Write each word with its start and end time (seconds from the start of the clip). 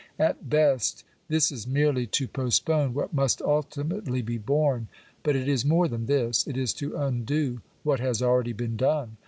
At 0.17 0.49
best 0.49 1.03
this 1.27 1.51
is 1.51 1.67
merely 1.67 2.07
to 2.07 2.27
postpone 2.27 2.95
what 2.95 3.13
must 3.13 3.39
ultimately 3.39 4.23
be 4.23 4.39
borne. 4.39 4.87
But 5.21 5.35
it 5.35 5.47
is 5.47 5.63
more 5.63 5.87
than 5.87 6.07
this: 6.07 6.47
it 6.47 6.57
is 6.57 6.73
to 6.81 6.97
undo 6.97 7.61
what 7.83 7.99
has 7.99 8.19
already 8.19 8.53
been 8.53 8.77
done. 8.77 9.17